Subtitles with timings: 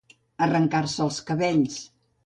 [0.45, 1.81] Arrencar-se els cabells.